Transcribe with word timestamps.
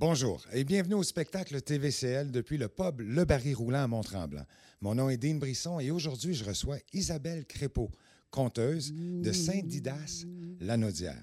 Bonjour 0.00 0.40
et 0.54 0.64
bienvenue 0.64 0.94
au 0.94 1.02
spectacle 1.02 1.60
TVCL 1.60 2.30
depuis 2.30 2.56
le 2.56 2.68
pub 2.68 3.00
Le 3.00 3.26
Barry 3.26 3.52
Roulant 3.52 3.82
à 3.82 3.86
Mont-Tremblant. 3.86 4.46
Mon 4.80 4.94
nom 4.94 5.10
est 5.10 5.18
Dean 5.18 5.36
Brisson 5.36 5.78
et 5.78 5.90
aujourd'hui, 5.90 6.32
je 6.32 6.42
reçois 6.42 6.78
Isabelle 6.94 7.44
Crépeau, 7.44 7.90
conteuse 8.30 8.94
de 8.94 9.30
Saint-Didas, 9.30 10.24
Lanaudière. 10.58 11.22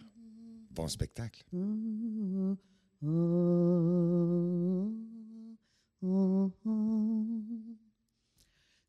Bon 0.69 0.87
spectacle. 0.87 1.43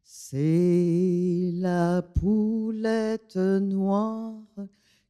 C'est 0.03 1.51
la 1.55 2.03
poulette 2.03 3.37
noire 3.37 4.43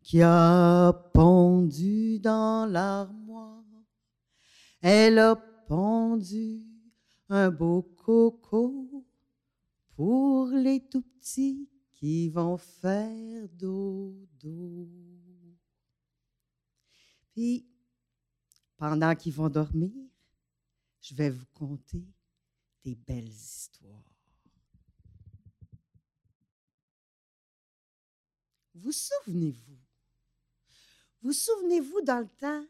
qui 0.04 0.22
a 0.22 0.92
pendu 1.12 2.20
dans 2.20 2.64
l'armoire. 2.70 3.27
Elle 4.80 5.18
a 5.18 5.36
pendu 5.36 6.62
un 7.28 7.50
beau 7.50 7.82
coco 7.82 9.04
pour 9.96 10.48
les 10.48 10.88
tout 10.88 11.02
petits 11.02 11.68
qui 11.94 12.28
vont 12.28 12.56
faire 12.56 13.48
dodo. 13.48 14.88
Puis, 17.32 17.68
pendant 18.76 19.14
qu'ils 19.16 19.34
vont 19.34 19.48
dormir, 19.48 19.90
je 21.00 21.14
vais 21.14 21.30
vous 21.30 21.46
conter 21.52 22.06
des 22.84 22.94
belles 22.94 23.28
histoires. 23.28 24.04
Vous 28.74 28.92
souvenez-vous? 28.92 29.78
Vous 31.20 31.32
souvenez-vous 31.32 32.00
dans 32.02 32.20
le 32.20 32.28
temps 32.28 32.64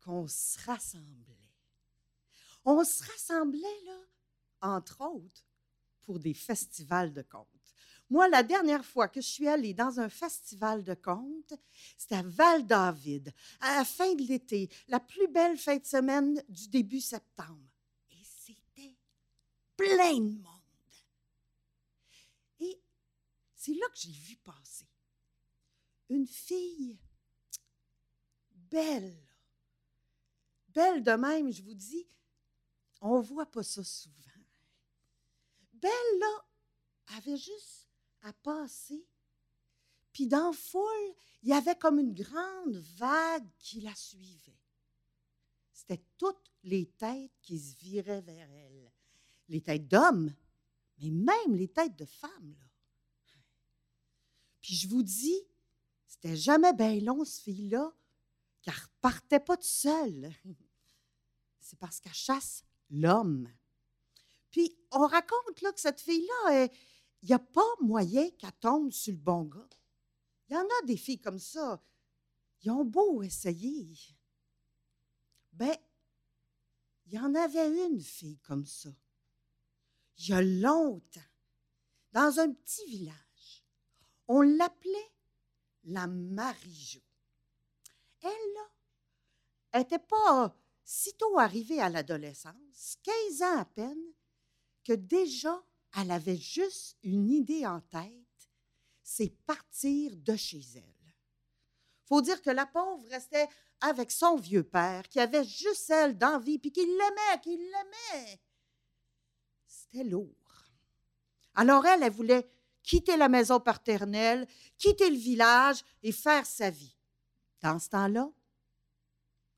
qu'on 0.00 0.26
se 0.26 0.58
rassemblait? 0.64 1.36
On 2.64 2.84
se 2.84 3.02
rassemblait, 3.04 3.84
là, 3.86 4.00
entre 4.60 5.00
autres, 5.02 5.44
pour 6.02 6.18
des 6.18 6.34
festivals 6.34 7.12
de 7.12 7.22
contes. 7.22 7.46
Moi, 8.10 8.28
la 8.28 8.42
dernière 8.42 8.84
fois 8.84 9.08
que 9.08 9.20
je 9.20 9.28
suis 9.28 9.46
allée 9.46 9.72
dans 9.72 10.00
un 10.00 10.08
festival 10.08 10.82
de 10.82 10.94
contes, 10.94 11.54
c'était 11.96 12.16
à 12.16 12.22
Val-David, 12.22 13.32
à 13.60 13.76
la 13.76 13.84
fin 13.84 14.14
de 14.14 14.22
l'été, 14.22 14.68
la 14.88 14.98
plus 14.98 15.28
belle 15.28 15.56
fin 15.56 15.76
de 15.76 15.86
semaine 15.86 16.42
du 16.48 16.68
début 16.68 17.00
septembre. 17.00 17.70
Et 18.10 18.24
c'était 18.24 18.96
plein 19.76 20.14
de 20.14 20.42
monde. 20.42 20.54
Et 22.58 22.82
c'est 23.54 23.74
là 23.74 23.86
que 23.92 23.98
j'ai 23.98 24.10
vu 24.10 24.36
passer 24.38 24.88
une 26.08 26.26
fille 26.26 26.98
belle, 28.52 29.16
belle 30.74 31.02
de 31.02 31.12
même, 31.12 31.52
je 31.52 31.62
vous 31.62 31.74
dis, 31.74 32.06
on 33.00 33.18
ne 33.18 33.22
voit 33.22 33.50
pas 33.50 33.62
ça 33.62 33.82
souvent. 33.82 34.14
Belle, 35.72 36.18
là, 36.18 36.44
avait 37.16 37.36
juste 37.36 37.88
à 38.22 38.32
passer. 38.32 39.06
Puis 40.12 40.26
dans 40.26 40.50
la 40.50 40.56
foule, 40.56 41.14
il 41.42 41.48
y 41.48 41.52
avait 41.52 41.76
comme 41.76 41.98
une 41.98 42.12
grande 42.12 42.76
vague 42.96 43.48
qui 43.58 43.80
la 43.80 43.94
suivait. 43.94 44.60
C'était 45.72 46.04
toutes 46.18 46.52
les 46.64 46.86
têtes 46.86 47.32
qui 47.40 47.58
se 47.58 47.76
viraient 47.76 48.20
vers 48.20 48.50
elle. 48.50 48.92
Les 49.48 49.62
têtes 49.62 49.88
d'hommes, 49.88 50.34
mais 50.98 51.10
même 51.10 51.54
les 51.54 51.68
têtes 51.68 51.96
de 51.96 52.04
femmes. 52.04 52.54
Là. 52.58 52.66
Puis 54.60 54.74
je 54.74 54.88
vous 54.88 55.02
dis, 55.02 55.40
c'était 56.06 56.36
jamais 56.36 56.72
bien 56.72 57.00
long, 57.00 57.24
ce 57.24 57.40
fille-là, 57.40 57.94
car 58.62 58.74
ne 58.74 58.80
repartait 58.80 59.40
pas 59.40 59.56
de 59.56 59.62
seule. 59.62 60.32
C'est 61.60 61.78
parce 61.78 62.00
qu'elle 62.00 62.14
chasse 62.14 62.64
l'homme. 62.90 63.48
Puis 64.50 64.76
on 64.90 65.06
raconte 65.06 65.60
là, 65.62 65.72
que 65.72 65.80
cette 65.80 66.00
fille-là, 66.00 66.68
il 67.22 67.28
n'y 67.28 67.34
a 67.34 67.38
pas 67.38 67.74
moyen 67.80 68.28
qu'elle 68.32 68.52
tombe 68.60 68.90
sur 68.90 69.12
le 69.12 69.18
bon 69.18 69.44
gars. 69.44 69.68
Il 70.48 70.54
y 70.54 70.56
en 70.56 70.64
a 70.64 70.86
des 70.86 70.96
filles 70.96 71.20
comme 71.20 71.38
ça. 71.38 71.82
Ils 72.62 72.70
ont 72.70 72.84
beau 72.84 73.22
essayer. 73.22 73.96
Ben, 75.52 75.76
il 77.06 77.14
y 77.14 77.18
en 77.18 77.34
avait 77.34 77.86
une 77.86 78.00
fille 78.00 78.38
comme 78.38 78.66
ça. 78.66 78.90
Il 80.18 80.28
y 80.28 80.32
a 80.32 80.42
longtemps, 80.42 81.20
dans 82.12 82.40
un 82.40 82.52
petit 82.52 82.86
village. 82.86 83.64
On 84.28 84.42
l'appelait 84.42 85.12
la 85.84 86.06
Marie-Jo. 86.06 87.00
Elle, 88.22 89.80
n'était 89.80 89.98
pas 89.98 90.54
sitôt 90.84 91.38
arrivée 91.38 91.80
à 91.80 91.88
l'adolescence, 91.88 92.96
15 93.02 93.42
ans 93.42 93.58
à 93.58 93.64
peine, 93.64 94.12
que 94.84 94.92
déjà 94.92 95.62
elle 95.96 96.10
avait 96.10 96.36
juste 96.36 96.96
une 97.02 97.30
idée 97.30 97.66
en 97.66 97.80
tête, 97.80 98.50
c'est 99.02 99.34
partir 99.44 100.16
de 100.16 100.36
chez 100.36 100.62
elle. 100.76 101.14
Faut 102.06 102.22
dire 102.22 102.42
que 102.42 102.50
la 102.50 102.66
pauvre 102.66 103.06
restait 103.08 103.48
avec 103.80 104.10
son 104.10 104.36
vieux 104.36 104.62
père, 104.62 105.08
qui 105.08 105.20
avait 105.20 105.44
juste 105.44 105.90
elle 105.90 106.18
d'envie, 106.18 106.58
puis 106.58 106.72
qui 106.72 106.84
l'aimait, 106.84 107.40
qui 107.42 107.56
l'aimait. 107.56 108.40
C'était 109.66 110.04
lourd. 110.04 110.66
Alors 111.54 111.86
elle, 111.86 112.02
elle 112.02 112.12
voulait 112.12 112.48
quitter 112.82 113.16
la 113.16 113.28
maison 113.28 113.60
paternelle, 113.60 114.46
quitter 114.78 115.10
le 115.10 115.16
village 115.16 115.84
et 116.02 116.12
faire 116.12 116.46
sa 116.46 116.70
vie. 116.70 116.96
Dans 117.60 117.78
ce 117.78 117.88
temps-là, 117.90 118.30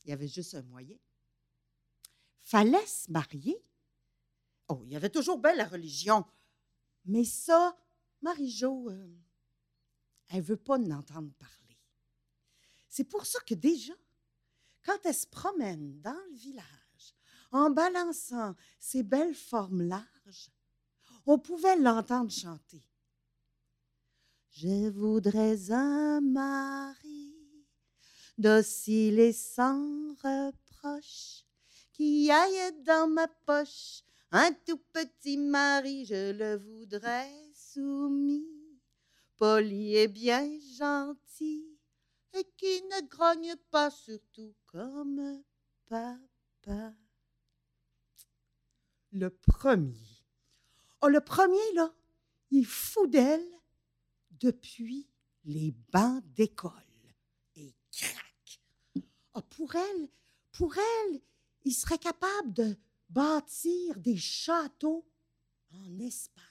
il 0.05 0.11
y 0.11 0.13
avait 0.13 0.29
juste 0.29 0.55
un 0.55 0.63
moyen. 0.63 0.99
Fallait 2.43 2.87
se 2.87 3.11
marier 3.11 3.63
Oh, 4.69 4.83
il 4.85 4.93
y 4.93 4.97
avait 4.97 5.11
toujours 5.11 5.39
bien 5.39 5.55
la 5.55 5.67
religion. 5.67 6.25
Mais 7.05 7.25
ça, 7.25 7.77
Marie-Jo, 8.23 8.91
euh, 8.91 9.17
elle 10.29 10.39
ne 10.39 10.43
veut 10.43 10.57
pas 10.57 10.79
en 10.79 10.91
entendre 10.91 11.33
parler. 11.35 11.79
C'est 12.89 13.05
pour 13.05 13.27
ça 13.27 13.41
que 13.41 13.55
déjà, 13.55 13.93
quand 14.85 14.99
elle 15.05 15.15
se 15.15 15.27
promène 15.27 16.01
dans 16.01 16.19
le 16.31 16.37
village, 16.37 17.15
en 17.51 17.71
balançant 17.71 18.55
ses 18.79 19.03
belles 19.03 19.35
formes 19.35 19.83
larges, 19.83 20.51
on 21.27 21.39
pouvait 21.39 21.77
l'entendre 21.77 22.31
chanter. 22.31 22.83
Je 24.51 24.89
voudrais 24.91 25.71
un 25.71 26.21
mari 26.21 27.32
docile 28.39 29.19
et 29.19 29.33
sans 29.33 30.15
reproche 30.23 31.45
qui 31.93 32.31
aille 32.31 32.83
dans 32.85 33.09
ma 33.09 33.29
poche 33.29 34.03
un 34.35 34.51
tout 34.67 34.81
petit 34.93 35.37
mari, 35.37 36.07
je 36.07 36.33
le 36.33 36.57
voudrais 36.57 37.31
soumis, 37.55 38.47
poli 39.37 39.95
et 39.97 40.09
bien 40.09 40.49
gentil, 40.79 41.79
et 42.33 42.45
qui 42.57 42.83
ne 42.83 43.07
grogne 43.09 43.55
pas 43.71 43.91
surtout 43.91 44.55
comme 44.67 45.43
papa. 45.87 46.95
Le 49.13 49.29
premier. 49.29 50.25
Oh, 51.03 51.09
le 51.09 51.21
premier, 51.21 51.73
là, 51.75 51.93
il 52.51 52.63
est 52.63 52.65
fou 52.65 53.07
d'elle 53.07 53.47
depuis 54.31 55.11
les 55.45 55.75
bancs 55.93 56.25
d'école. 56.33 56.92
Oh, 59.35 59.43
pour 59.43 59.75
elle, 59.75 60.09
pour 60.53 60.75
il 61.65 61.73
serait 61.73 61.99
capable 61.99 62.53
de 62.53 62.77
bâtir 63.09 63.99
des 63.99 64.17
châteaux 64.17 65.05
en 65.73 65.99
Espagne. 66.01 66.43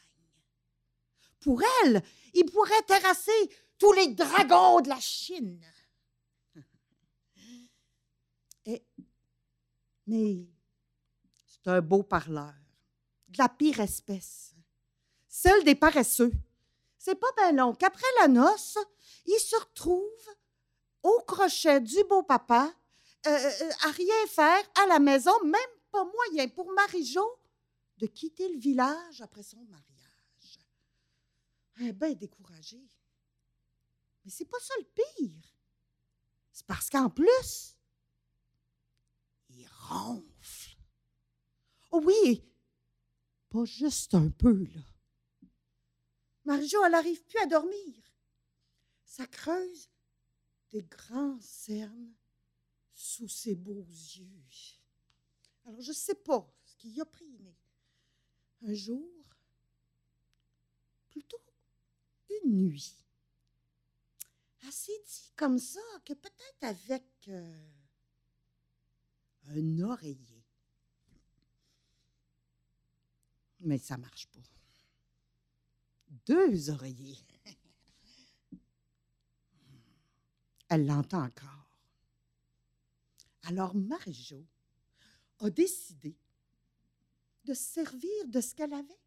Pour 1.40 1.62
elle, 1.84 2.04
il 2.34 2.46
pourrait 2.46 2.82
terrasser 2.88 3.32
tous 3.78 3.92
les 3.94 4.14
dragons 4.14 4.82
de 4.82 4.90
la 4.90 5.00
Chine. 5.00 5.64
Mais 10.08 10.48
c'est 11.48 11.68
un 11.68 11.82
beau 11.82 12.04
parleur, 12.04 12.54
de 13.30 13.38
la 13.38 13.50
pire 13.50 13.80
espèce, 13.80 14.56
celle 15.28 15.64
des 15.64 15.76
paresseux. 15.76 16.32
C'est 16.98 17.16
pas 17.16 17.32
bien 17.38 17.54
long 17.54 17.74
qu'après 17.74 18.06
la 18.20 18.28
noce, 18.28 18.78
il 19.26 19.40
se 19.40 19.56
retrouve 19.56 20.36
au 21.04 21.20
crochet 21.28 21.82
du 21.82 22.04
beau 22.06 22.24
papa, 22.24 22.74
euh, 23.28 23.30
euh, 23.30 23.70
à 23.84 23.92
rien 23.92 24.28
faire 24.28 24.64
à 24.84 24.88
la 24.88 25.00
maison, 25.00 25.32
même 25.44 25.60
pas 25.92 26.06
moyen 26.06 26.48
pour 26.50 26.72
Marie-Jo 26.74 27.26
de 27.98 28.08
quitter 28.08 28.50
le 28.50 28.60
village 28.60 29.22
après 29.22 29.44
son 29.44 29.62
mariage. 29.66 30.60
Elle 31.78 31.88
est 31.88 31.94
bien 31.94 32.14
découragée. 32.14 32.88
Mais 34.24 34.32
c'est 34.32 34.46
pas 34.46 34.60
ça 34.60 34.74
le 34.80 34.86
pire. 34.86 35.54
C'est 36.52 36.66
parce 36.66 36.90
qu'en 36.90 37.10
plus, 37.10 37.76
il 39.50 39.68
ronfle. 39.90 40.78
Oh 41.92 42.02
oui, 42.04 42.44
pas 43.50 43.66
juste 43.66 44.16
un 44.16 44.30
peu, 44.30 44.64
là. 44.64 44.82
Marie-Jo, 46.46 46.84
elle 46.86 46.92
n'arrive 46.92 47.24
plus 47.26 47.40
à 47.40 47.46
dormir. 47.46 47.96
Ça 49.06 49.28
creuse 49.28 49.91
des 50.72 50.84
grands 50.84 51.40
cernes 51.42 52.14
sous 52.94 53.28
ses 53.28 53.56
beaux 53.56 53.86
yeux. 53.86 54.28
Alors, 55.66 55.82
je 55.82 55.90
ne 55.90 55.96
sais 55.96 56.16
pas 56.16 56.48
ce 56.66 56.76
qu'il 56.76 57.00
a 57.00 57.06
pris, 57.06 57.38
mais 57.40 57.56
un 58.64 58.74
jour, 58.74 59.10
plutôt 61.10 61.42
une 62.44 62.68
nuit, 62.68 62.98
elle 64.64 64.72
s'est 64.72 65.04
dit 65.06 65.32
comme 65.36 65.58
ça 65.58 65.82
que 66.06 66.14
peut-être 66.14 66.64
avec 66.64 67.04
euh, 67.28 67.70
un 69.48 69.80
oreiller. 69.80 70.46
Mais 73.62 73.78
ça 73.78 73.98
marche 73.98 74.28
pas. 74.28 74.40
Deux 76.26 76.70
oreillers. 76.70 77.20
Elle 80.74 80.86
l'entend 80.86 81.26
encore. 81.26 81.78
Alors 83.44 83.76
Marie-Jo 83.76 84.42
a 85.40 85.50
décidé 85.50 86.16
de 87.44 87.54
se 87.54 87.62
servir 87.62 88.28
de 88.28 88.40
ce 88.40 88.56
qu'elle 88.56 88.72
avait. 88.72 89.02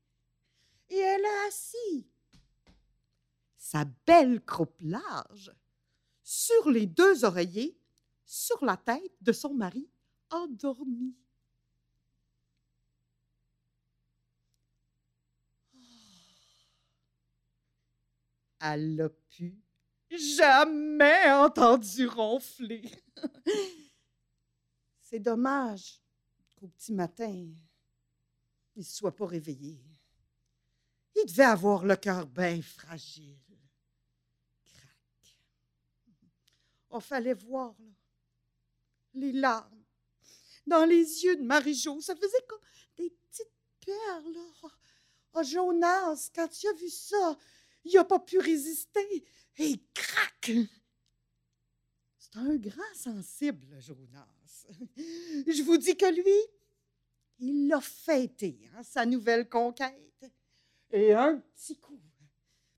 Et 0.90 0.98
elle 0.98 1.24
a 1.24 1.46
assis 1.48 2.06
sa 3.56 3.86
belle 4.06 4.44
croupe 4.44 4.76
large 4.82 5.54
sur 6.22 6.68
les 6.68 6.84
deux 6.84 7.24
oreillers, 7.24 7.80
sur 8.26 8.62
la 8.62 8.76
tête 8.76 9.16
de 9.22 9.32
son 9.32 9.54
mari 9.54 9.88
endormi. 10.28 11.16
Elle 18.60 18.96
n'a 18.96 19.08
pu 19.08 19.64
jamais 20.10 21.30
entendu 21.32 22.06
ronfler. 22.06 22.90
C'est 25.00 25.20
dommage 25.20 26.00
qu'au 26.56 26.68
petit 26.68 26.92
matin, 26.92 27.46
il 28.76 28.80
ne 28.80 28.82
soit 28.82 29.14
pas 29.14 29.26
réveillé. 29.26 29.80
Il 31.16 31.26
devait 31.26 31.44
avoir 31.44 31.84
le 31.84 31.94
cœur 31.96 32.26
bien 32.26 32.60
fragile. 32.60 33.38
Crac. 34.64 35.38
On 36.90 37.00
fallait 37.00 37.34
voir 37.34 37.74
les 39.14 39.32
larmes 39.32 39.84
dans 40.66 40.84
les 40.84 41.24
yeux 41.24 41.36
de 41.36 41.42
Marie-Jo. 41.42 42.00
Ça 42.00 42.16
faisait 42.16 42.44
comme 42.48 42.60
des 42.96 43.10
petites 43.10 43.52
perles. 43.84 44.32
Là. 44.32 44.70
Oh, 45.34 45.42
Jonas, 45.42 46.30
quand 46.34 46.48
tu 46.48 46.66
as 46.66 46.72
vu 46.72 46.88
ça, 46.88 47.36
il 47.84 47.94
n'a 47.94 48.04
pas 48.04 48.18
pu 48.18 48.38
résister 48.38 49.24
et 49.58 49.80
craque. 49.92 50.52
C'est 52.18 52.36
un 52.36 52.56
grand 52.56 52.94
sensible, 52.94 53.80
Jonas. 53.80 54.66
Je 55.46 55.62
vous 55.62 55.76
dis 55.76 55.96
que 55.96 56.12
lui, 56.12 56.50
il 57.38 57.68
l'a 57.68 57.80
fêté, 57.80 58.58
hein, 58.74 58.82
sa 58.82 59.06
nouvelle 59.06 59.48
conquête. 59.48 60.24
Et 60.90 61.12
un 61.12 61.38
petit 61.38 61.76
coup, 61.78 62.00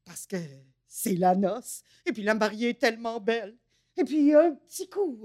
parce 0.05 0.27
que 0.27 0.37
c'est 0.87 1.17
la 1.17 1.35
noce, 1.35 1.83
et 2.05 2.13
puis 2.13 2.23
la 2.23 2.35
mariée 2.35 2.71
est 2.71 2.81
tellement 2.81 3.21
belle. 3.21 3.57
Et 3.97 4.05
puis 4.05 4.35
un 4.35 4.55
petit 4.55 4.89
coup 4.89 5.19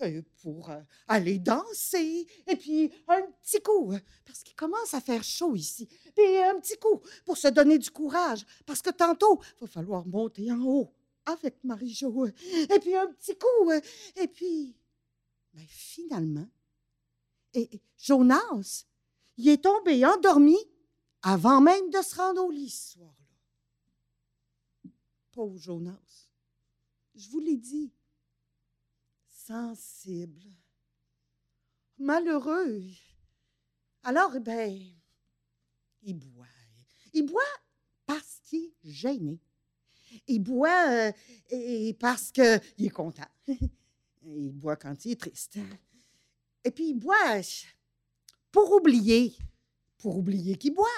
euh, 0.00 0.22
pour 0.42 0.70
euh, 0.70 0.80
aller 1.08 1.38
danser. 1.38 2.26
Et 2.46 2.56
puis 2.56 2.92
un 3.08 3.22
petit 3.42 3.60
coup 3.60 3.92
parce 4.24 4.42
qu'il 4.42 4.54
commence 4.54 4.94
à 4.94 5.00
faire 5.00 5.24
chaud 5.24 5.56
ici. 5.56 5.88
Puis 6.14 6.36
un 6.38 6.60
petit 6.60 6.78
coup 6.78 7.00
pour 7.24 7.36
se 7.36 7.48
donner 7.48 7.78
du 7.78 7.90
courage 7.90 8.46
parce 8.66 8.82
que 8.82 8.90
tantôt, 8.90 9.40
il 9.56 9.60
va 9.62 9.66
falloir 9.66 10.06
monter 10.06 10.50
en 10.52 10.62
haut 10.62 10.92
avec 11.26 11.62
Marie-Jo. 11.64 12.26
Et 12.26 12.78
puis 12.80 12.94
un 12.94 13.06
petit 13.08 13.36
coup. 13.36 13.72
Et 14.16 14.28
puis, 14.28 14.76
ben, 15.52 15.64
finalement, 15.68 16.46
Jonas, 17.98 18.84
il 19.36 19.48
est 19.48 19.62
tombé 19.62 20.04
endormi 20.04 20.56
avant 21.22 21.60
même 21.60 21.90
de 21.90 22.02
se 22.02 22.16
rendre 22.16 22.44
au 22.44 22.50
lit 22.50 22.70
ce 22.70 22.92
soir-là. 22.92 24.90
Pauvre 25.32 25.58
Jonas. 25.58 26.28
Je 27.14 27.28
vous 27.30 27.40
l'ai 27.40 27.56
dit, 27.56 27.92
sensible, 29.46 30.40
malheureux. 31.98 32.82
Alors, 34.02 34.34
eh 34.36 34.40
ben, 34.40 34.80
il 36.02 36.14
boit. 36.14 36.46
Il 37.12 37.26
boit 37.26 37.42
parce 38.06 38.40
qu'il 38.44 38.72
est 38.84 38.90
gêné. 38.90 39.40
Il 40.26 40.40
boit 40.40 40.88
euh, 40.90 41.12
et 41.50 41.94
parce 41.94 42.30
qu'il 42.30 42.60
est 42.78 42.90
content. 42.90 43.28
Il 44.26 44.52
boit 44.52 44.76
quand 44.76 45.04
il 45.04 45.12
est 45.12 45.20
triste. 45.20 45.58
Et 46.64 46.70
puis 46.70 46.88
il 46.88 46.94
boit 46.94 47.42
pour 48.50 48.72
oublier, 48.72 49.36
pour 49.98 50.16
oublier 50.16 50.56
qu'il 50.56 50.72
boit. 50.72 50.88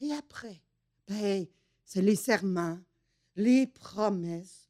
Et 0.00 0.14
après, 0.14 0.62
ben, 1.06 1.46
c'est 1.84 2.00
les 2.00 2.16
serments, 2.16 2.78
les 3.34 3.66
promesses, 3.66 4.65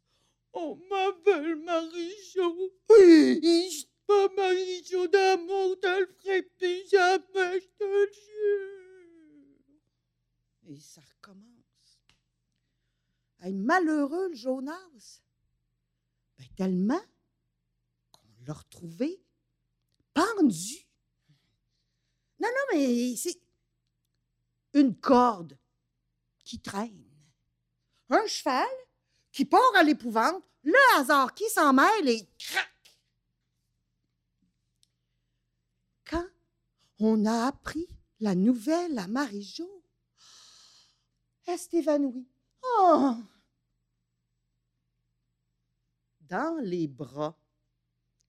Oh, 0.58 0.80
ma 0.88 1.12
belle 1.12 1.56
Marie-Jo, 1.56 2.72
je 2.88 3.84
pas 4.06 4.28
Marie-Jo 4.34 5.06
d'amour, 5.06 5.78
te 5.78 6.00
le 6.00 6.06
ferai 6.06 6.42
plus 6.44 6.88
jamais, 6.88 7.60
je 7.60 7.68
te 7.76 7.84
le 7.84 8.10
jure. 8.10 9.58
Et 10.68 10.80
ça 10.80 11.02
recommence. 11.02 12.00
Hey, 13.40 13.52
malheureux, 13.52 14.30
le 14.30 14.34
Jonas. 14.34 15.20
Ben, 16.38 16.46
tellement 16.56 17.04
qu'on 18.10 18.28
l'a 18.46 18.54
retrouvé 18.54 19.22
pendu. 20.14 20.88
Non, 22.40 22.48
non, 22.48 22.64
mais 22.72 23.14
c'est 23.16 23.42
une 24.72 24.98
corde 24.98 25.58
qui 26.44 26.62
traîne. 26.62 27.04
Un 28.08 28.26
cheval 28.26 28.85
qui 29.36 29.44
part 29.44 29.60
à 29.74 29.82
l'épouvante, 29.82 30.42
le 30.62 30.98
hasard 30.98 31.34
qui 31.34 31.44
s'en 31.50 31.74
mêle 31.74 32.08
et 32.08 32.26
crac! 32.38 32.96
Quand 36.06 36.26
on 37.00 37.26
a 37.26 37.48
appris 37.48 37.86
la 38.18 38.34
nouvelle 38.34 38.98
à 38.98 39.06
Marie-Jo, 39.06 39.68
elle 41.44 41.58
s'est 41.58 41.76
évanouie. 41.76 42.26
Oh! 42.78 43.14
Dans 46.22 46.58
les 46.62 46.88
bras 46.88 47.38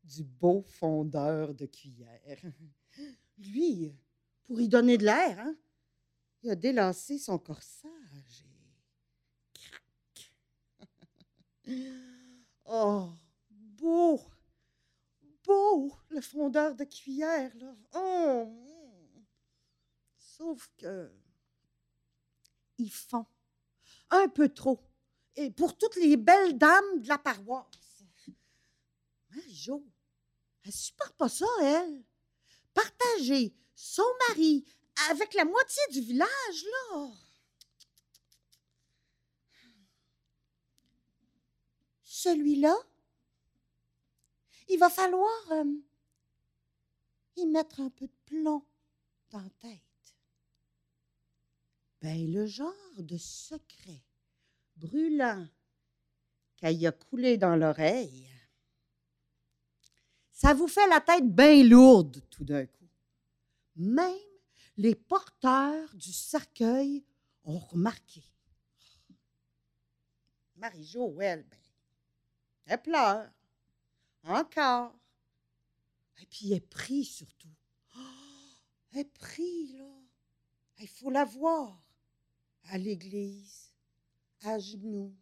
du 0.04 0.26
beau 0.26 0.62
fondeur 0.62 1.54
de 1.54 1.68
cuillère. 1.68 2.42
Lui, 3.38 3.96
pour 4.44 4.60
y 4.60 4.68
donner 4.68 4.98
de 4.98 5.06
l'air, 5.06 5.40
hein, 5.40 5.56
il 6.44 6.52
a 6.52 6.56
délancé 6.56 7.18
son 7.18 7.40
corsage 7.40 8.07
Oh, 12.70 13.10
beau, 13.50 14.22
beau, 15.46 15.94
le 16.10 16.20
fondeur 16.20 16.76
de 16.76 16.84
cuillère, 16.84 17.50
là. 17.56 17.74
Oh, 17.96 18.52
sauf 20.18 20.70
que 20.78 21.10
ils 22.78 22.92
font 22.92 23.26
un 24.10 24.28
peu 24.28 24.50
trop. 24.50 24.84
Et 25.36 25.50
pour 25.50 25.78
toutes 25.78 25.96
les 25.96 26.18
belles 26.18 26.58
dames 26.58 27.02
de 27.02 27.08
la 27.08 27.18
paroisse. 27.18 28.04
Marie-Jo, 29.30 29.84
elle 30.64 30.74
supporte 30.74 31.16
pas 31.16 31.30
ça, 31.30 31.46
elle. 31.62 32.04
Partager 32.74 33.56
son 33.76 34.04
mari 34.28 34.66
avec 35.10 35.34
la 35.34 35.46
moitié 35.46 35.82
du 35.92 36.02
village, 36.02 36.66
là. 36.92 37.12
Celui-là, 42.18 42.76
il 44.70 44.80
va 44.80 44.90
falloir 44.90 45.52
euh, 45.52 45.74
y 47.36 47.46
mettre 47.46 47.80
un 47.80 47.90
peu 47.90 48.08
de 48.08 48.18
plomb 48.26 48.66
dans 49.30 49.40
la 49.40 49.50
tête. 49.62 49.82
Ben, 52.02 52.32
le 52.32 52.46
genre 52.46 52.74
de 52.98 53.18
secret 53.18 54.04
brûlant 54.76 55.48
qu'il 56.58 56.88
a 56.88 56.92
coulé 56.92 57.38
dans 57.38 57.56
l'oreille, 57.56 58.28
ça 60.32 60.54
vous 60.54 60.68
fait 60.68 60.88
la 60.88 61.02
tête 61.02 61.28
bien 61.28 61.64
lourde 61.64 62.24
tout 62.30 62.44
d'un 62.44 62.66
coup. 62.66 62.90
Même 63.76 64.16
les 64.76 64.96
porteurs 64.96 65.94
du 65.96 66.14
cercueil 66.14 67.04
ont 67.44 67.60
remarqué. 67.60 68.24
Marie-Jo, 70.56 71.22
elle, 71.22 71.44
ben, 71.44 71.58
elle 72.68 72.82
pleure. 72.82 73.32
Encore. 74.24 74.94
Et 76.22 76.26
puis 76.26 76.54
elle 76.54 76.68
prie 76.68 77.06
surtout. 77.06 77.54
Oh, 77.96 78.00
elle 78.94 79.10
prie, 79.10 79.74
là. 79.74 79.90
Il 80.80 80.88
faut 80.88 81.10
la 81.10 81.26
voir. 81.26 81.84
À 82.70 82.78
l'église, 82.78 83.72
à 84.42 84.60
genoux, 84.60 85.16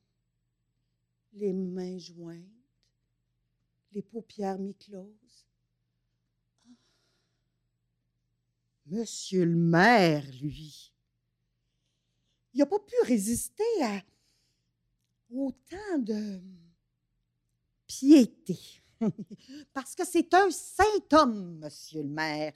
les 1.33 1.53
mains 1.53 1.99
jointes, 1.99 2.41
les 3.91 4.01
paupières 4.01 4.57
mi-closes. 4.57 5.45
Monsieur 8.87 9.45
le 9.45 9.55
maire, 9.55 10.25
lui, 10.41 10.91
il 12.53 12.59
n'a 12.59 12.65
pas 12.65 12.79
pu 12.79 12.95
résister 13.03 13.63
à 13.83 14.03
autant 15.29 15.99
de 15.99 16.41
piété. 17.87 18.59
Parce 19.73 19.95
que 19.95 20.05
c'est 20.05 20.33
un 20.33 20.49
saint 20.51 20.83
homme, 21.13 21.59
monsieur 21.59 22.01
le 22.01 22.09
maire, 22.09 22.53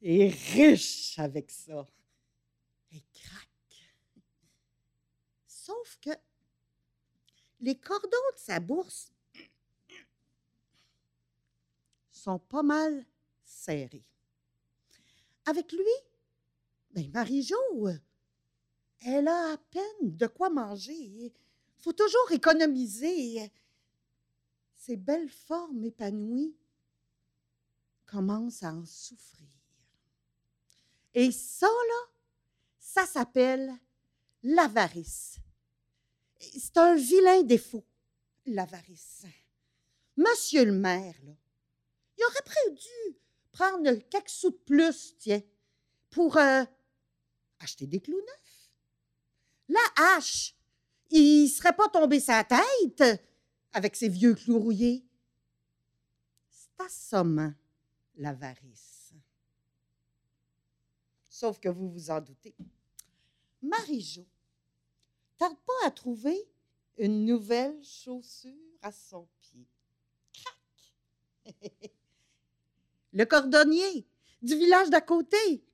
et 0.00 0.28
riche 0.28 1.18
avec 1.18 1.50
ça. 1.50 1.86
Et 2.92 3.02
craque. 3.12 3.48
Sauf 5.46 5.98
que 6.00 6.10
les 7.60 7.78
cordons 7.78 8.08
de 8.08 8.38
sa 8.38 8.60
bourse 8.60 9.12
sont 12.10 12.38
pas 12.38 12.62
mal 12.62 13.04
serrés. 13.44 14.04
Avec 15.46 15.72
lui, 15.72 15.80
ben 16.90 17.10
Marie-Jo, 17.12 17.88
elle 19.00 19.28
a 19.28 19.52
à 19.52 19.56
peine 19.56 20.16
de 20.16 20.26
quoi 20.26 20.50
manger. 20.50 20.92
Il 20.92 21.32
faut 21.78 21.92
toujours 21.92 22.30
économiser. 22.32 23.50
Ses 24.84 24.96
belles 24.96 25.28
formes 25.28 25.84
épanouies 25.84 26.56
commencent 28.04 28.64
à 28.64 28.74
en 28.74 28.84
souffrir. 28.84 29.46
Et 31.14 31.30
ça, 31.30 31.68
là, 31.68 32.10
ça 32.80 33.06
s'appelle 33.06 33.72
l'avarice. 34.42 35.36
C'est 36.40 36.76
un 36.78 36.96
vilain 36.96 37.44
défaut, 37.44 37.84
l'avarice. 38.44 39.22
Monsieur 40.16 40.64
le 40.64 40.72
maire, 40.72 41.14
là, 41.22 41.36
il 42.18 42.24
aurait 42.24 42.74
dû 42.74 43.16
prendre 43.52 43.92
quelques 44.10 44.30
sous 44.30 44.50
de 44.50 44.56
plus, 44.56 45.16
tiens, 45.16 45.42
pour 46.10 46.36
euh, 46.36 46.64
acheter 47.60 47.86
des 47.86 48.00
clous 48.00 48.16
neufs. 48.16 48.70
La 49.68 50.16
hache, 50.16 50.56
il 51.08 51.48
serait 51.48 51.76
pas 51.76 51.88
tombé 51.88 52.18
sa 52.18 52.42
tête 52.42 53.22
avec 53.72 53.96
ses 53.96 54.08
vieux 54.08 54.34
clous 54.34 54.58
rouillés. 54.58 55.04
C'est 56.48 56.84
assommant, 56.84 57.54
l'avarice. 58.16 59.12
Sauf 61.28 61.58
que 61.58 61.68
vous 61.68 61.90
vous 61.90 62.10
en 62.10 62.20
doutez. 62.20 62.54
Marie-Jo 63.62 64.26
tarde 65.42 65.58
pas 65.66 65.86
à 65.86 65.90
trouver 65.90 66.38
une 66.98 67.24
nouvelle 67.24 67.82
chaussure 67.82 68.78
à 68.80 68.92
son 68.92 69.26
pied. 69.40 69.66
Crac! 70.32 71.60
Le 73.12 73.24
cordonnier 73.24 74.06
du 74.40 74.54
village 74.54 74.88
d'à 74.88 75.00
côté. 75.00 75.64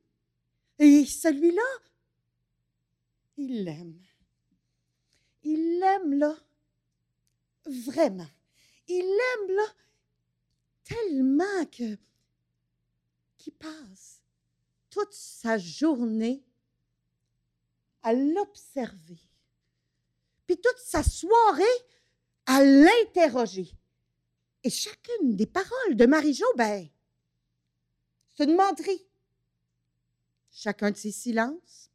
Et 0.79 1.05
celui-là, 1.05 1.63
il 3.37 3.65
l'aime. 3.65 4.01
Il 5.43 5.81
l'aime, 5.81 6.15
là. 6.15 6.35
Vraiment. 7.69 8.29
Il 8.89 9.03
l'aime, 9.03 9.57
là, 9.57 9.65
tellement 10.85 11.67
que 11.67 11.99
qu'il 13.37 13.53
passe 13.53 14.23
toute 14.91 15.13
sa 15.13 15.59
journée 15.59 16.43
à 18.03 18.13
l'observer, 18.15 19.21
puis 20.47 20.57
toute 20.57 20.79
sa 20.79 21.03
soirée 21.03 21.65
à 22.47 22.65
l'interroger. 22.65 23.71
Et 24.65 24.71
chacune 24.71 25.37
des 25.37 25.47
paroles 25.47 25.95
de 25.95 26.07
Marie-Jo, 26.07 26.47
ben, 26.57 26.89
c'est 28.35 28.45
une 28.45 28.57
menterie. 28.57 29.07
Chacun 30.51 30.91
de 30.91 30.97
ses 30.97 31.13
silences, 31.13 31.91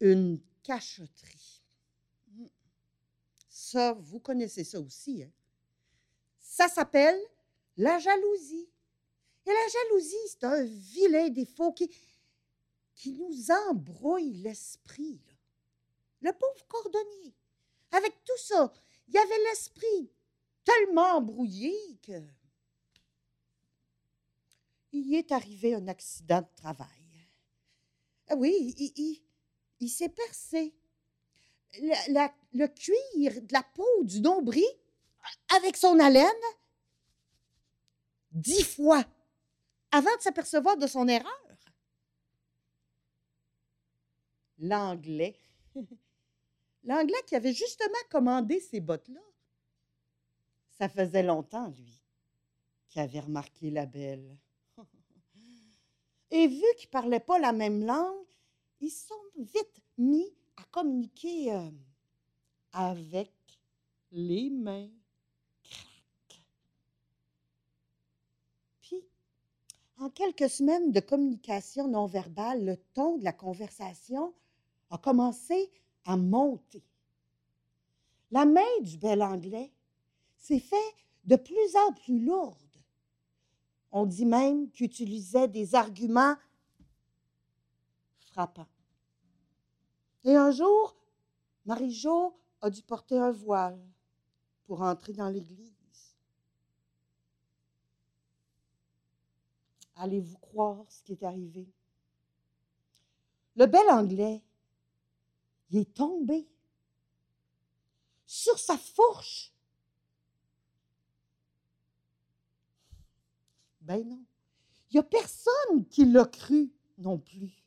une 0.00 0.40
cachotterie. 0.62 1.43
Vous 4.00 4.20
connaissez 4.20 4.64
ça 4.64 4.80
aussi. 4.80 5.22
Hein? 5.22 5.30
Ça 6.38 6.68
s'appelle 6.68 7.20
la 7.76 7.98
jalousie. 7.98 8.68
Et 9.46 9.50
la 9.50 9.68
jalousie, 9.68 10.28
c'est 10.28 10.44
un 10.44 10.64
vilain 10.64 11.28
défaut 11.28 11.72
qui, 11.72 11.90
nous 13.06 13.50
embrouille 13.68 14.34
l'esprit. 14.34 15.20
Le 16.20 16.32
pauvre 16.32 16.66
cordonnier, 16.66 17.34
avec 17.90 18.24
tout 18.24 18.38
ça, 18.38 18.72
il 19.08 19.16
avait 19.18 19.44
l'esprit 19.50 20.10
tellement 20.64 21.16
embrouillé 21.16 21.74
que 22.02 22.22
il 24.92 25.14
est 25.14 25.32
arrivé 25.32 25.74
un 25.74 25.88
accident 25.88 26.40
de 26.40 26.56
travail. 26.56 26.88
Ah 28.28 28.36
oui, 28.36 28.74
il, 29.80 29.88
s'est 29.90 30.08
percé 30.08 30.72
le 31.80 32.66
cuir 32.66 33.42
de 33.42 33.52
la 33.52 33.62
peau 33.62 34.04
du 34.04 34.20
nombril 34.20 34.64
avec 35.56 35.76
son 35.76 35.98
haleine 35.98 36.30
dix 38.32 38.64
fois 38.64 39.04
avant 39.90 40.14
de 40.16 40.22
s'apercevoir 40.22 40.76
de 40.76 40.86
son 40.86 41.06
erreur. 41.08 41.30
L'anglais, 44.58 45.38
l'anglais 46.84 47.22
qui 47.26 47.36
avait 47.36 47.52
justement 47.52 47.92
commandé 48.10 48.60
ces 48.60 48.80
bottes-là, 48.80 49.20
ça 50.78 50.88
faisait 50.88 51.22
longtemps, 51.22 51.68
lui, 51.68 52.02
qui 52.88 52.98
avait 52.98 53.20
remarqué 53.20 53.70
la 53.70 53.86
belle. 53.86 54.36
Et 56.30 56.48
vu 56.48 56.64
qu'ils 56.76 56.88
ne 56.88 56.92
parlaient 56.92 57.20
pas 57.20 57.38
la 57.38 57.52
même 57.52 57.84
langue, 57.84 58.26
ils 58.80 58.90
sont 58.90 59.14
vite 59.36 59.80
mis 59.98 60.34
communiquer 60.74 61.52
euh, 61.52 61.70
avec 62.72 63.32
les 64.10 64.50
mains. 64.50 64.90
Crac. 65.62 66.42
Puis, 68.80 69.04
en 69.98 70.10
quelques 70.10 70.50
semaines 70.50 70.90
de 70.90 70.98
communication 70.98 71.86
non 71.86 72.06
verbale, 72.06 72.64
le 72.64 72.76
ton 72.92 73.18
de 73.18 73.22
la 73.22 73.32
conversation 73.32 74.34
a 74.90 74.98
commencé 74.98 75.70
à 76.06 76.16
monter. 76.16 76.82
La 78.32 78.44
main 78.44 78.80
du 78.82 78.98
bel 78.98 79.22
anglais 79.22 79.70
s'est 80.36 80.58
fait 80.58 80.94
de 81.22 81.36
plus 81.36 81.76
en 81.86 81.92
plus 81.92 82.18
lourde. 82.18 82.58
On 83.92 84.06
dit 84.06 84.26
même 84.26 84.68
qu'il 84.72 84.86
utilisait 84.86 85.46
des 85.46 85.76
arguments 85.76 86.34
frappants. 88.18 88.66
Et 90.24 90.34
un 90.34 90.50
jour, 90.50 90.96
Marie-Jo 91.66 92.34
a 92.60 92.70
dû 92.70 92.82
porter 92.82 93.18
un 93.18 93.30
voile 93.30 93.80
pour 94.66 94.80
entrer 94.80 95.12
dans 95.12 95.28
l'église. 95.28 96.16
Allez-vous 99.96 100.38
croire 100.38 100.84
ce 100.88 101.02
qui 101.02 101.12
est 101.12 101.22
arrivé? 101.22 101.68
Le 103.56 103.66
bel 103.66 103.88
Anglais, 103.90 104.42
il 105.70 105.78
est 105.78 105.94
tombé 105.94 106.48
sur 108.26 108.58
sa 108.58 108.76
fourche 108.76 109.52
Ben 113.82 114.08
non. 114.08 114.24
Il 114.90 114.94
n'y 114.94 115.00
a 115.00 115.02
personne 115.02 115.86
qui 115.90 116.06
l'a 116.06 116.24
cru 116.24 116.72
non 116.98 117.18
plus. 117.18 117.63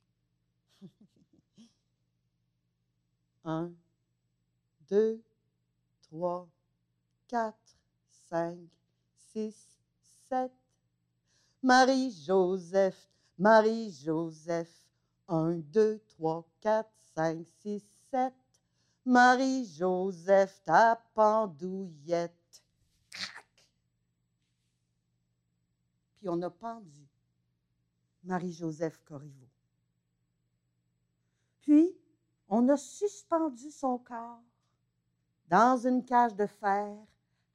Un, 3.47 3.71
deux, 4.89 5.23
trois, 6.01 6.47
quatre, 7.27 7.77
cinq, 8.29 8.59
six, 9.31 9.55
sept. 10.27 10.51
Marie-Joseph, 11.63 13.09
Marie-Joseph. 13.39 14.69
Un, 15.29 15.55
deux, 15.55 15.99
trois, 16.09 16.45
quatre, 16.61 16.91
cinq, 17.15 17.47
six, 17.61 17.83
sept. 18.11 18.35
Marie-Joseph, 19.05 20.61
ta 20.65 21.01
pendouillette. 21.15 22.33
puis 26.17 26.29
on 26.29 26.41
a 26.41 26.49
pendu 26.49 27.07
Marie-Joseph 28.23 28.99
Corriveau. 29.05 29.47
Puis, 31.61 31.95
on 32.49 32.67
a 32.69 32.77
suspendu 32.77 33.71
son 33.71 33.97
corps 33.97 34.41
dans 35.47 35.77
une 35.85 36.03
cage 36.03 36.35
de 36.35 36.45
fer 36.45 36.97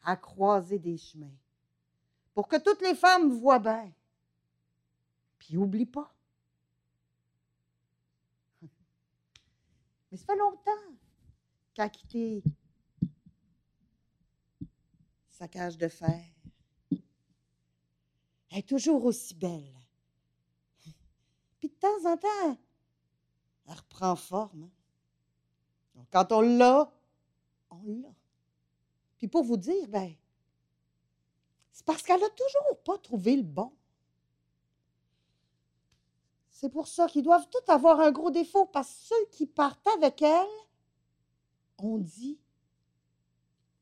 à 0.03 0.17
croiser 0.17 0.79
des 0.79 0.97
chemins 0.97 1.37
pour 2.35 2.49
que 2.49 2.57
toutes 2.57 2.81
les 2.83 2.95
femmes 2.95 3.31
voient 3.31 3.59
bien. 3.59 3.93
Puis, 5.39 5.57
oublie 5.57 5.87
pas. 5.87 6.15
Mais 10.11 10.19
ça 10.19 10.25
fait 10.25 10.37
longtemps 10.37 10.71
qu'a 11.75 11.89
quitté 11.89 12.43
sa 15.31 15.49
cage 15.49 15.77
de 15.77 15.89
fer. 15.89 16.25
Elle 18.51 18.59
est 18.59 18.69
toujours 18.69 19.05
aussi 19.05 19.35
belle. 19.35 19.83
temps 21.83 22.13
en 22.13 22.17
temps, 22.17 22.59
elle 23.67 23.75
reprend 23.75 24.15
forme. 24.15 24.65
hein. 24.65 24.82
Quand 26.11 26.33
on 26.33 26.41
l'a, 26.41 26.93
on 27.71 27.83
l'a. 27.85 28.15
Puis 29.19 29.29
pour 29.29 29.45
vous 29.45 29.57
dire, 29.57 29.89
ben, 29.89 30.15
c'est 31.73 31.87
parce 31.87 32.03
qu'elle 32.03 32.21
n'a 32.21 32.29
toujours 32.31 32.79
pas 32.85 32.99
trouvé 32.99 33.37
le 33.37 33.43
bon. 33.43 33.73
C'est 36.51 36.69
pour 36.69 36.87
ça 36.87 37.07
qu'ils 37.09 37.23
doivent 37.23 37.49
tous 37.49 37.73
avoir 37.73 38.01
un 38.01 38.13
gros 38.13 38.31
défaut, 38.31 38.67
parce 38.67 38.89
que 38.89 39.15
ceux 39.15 39.27
qui 39.31 39.47
partent 39.47 39.87
avec 39.97 40.23
elle, 40.23 40.47
on 41.79 41.99
dit 41.99 42.39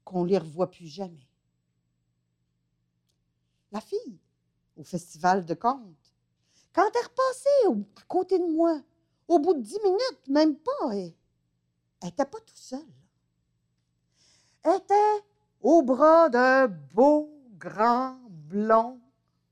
qu'on 0.04 0.24
les 0.24 0.38
revoit 0.38 0.70
plus 0.70 0.86
jamais. 0.86 1.28
La 3.72 3.80
fille, 3.80 4.18
au 4.76 4.82
festival 4.82 5.44
de 5.44 5.54
contes, 5.54 6.14
quand 6.72 6.88
elle 6.88 7.00
est 7.00 7.04
repassée 7.04 7.82
à 7.96 8.02
côté 8.08 8.38
de 8.38 8.46
moi, 8.46 8.80
au 9.28 9.38
bout 9.38 9.54
de 9.54 9.60
dix 9.60 9.78
minutes, 9.84 10.28
même 10.28 10.56
pas, 10.56 10.92
elle 10.92 11.14
n'était 12.08 12.24
pas 12.24 12.40
tout 12.40 12.56
seule. 12.56 12.80
Elle 14.62 14.76
était 14.76 15.24
au 15.60 15.82
bras 15.82 16.28
d'un 16.28 16.68
beau, 16.68 17.30
grand, 17.58 18.18
blond, 18.28 19.00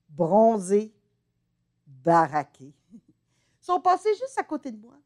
bronzé, 0.09 0.95
baraqué. 1.87 2.75
Ils 2.93 3.65
sont 3.65 3.81
passés 3.81 4.15
juste 4.15 4.39
à 4.39 4.45
côté 4.45 4.73
de 4.73 4.79
moi. 4.79 4.99